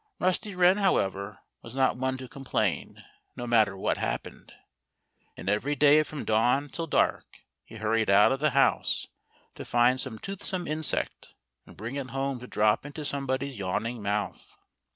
[0.19, 3.03] Rusty Wren, however, was not one to complain,
[3.35, 4.51] no matter what happened.
[5.37, 9.05] And every day from dawn till dark he hurried out of the house
[9.53, 11.35] to find some toothsome insect,
[11.67, 14.57] and bring it home to drop it into somebody's yawning mouth.